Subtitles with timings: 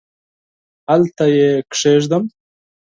[0.89, 2.23] هلته یې کښېږدم؟؟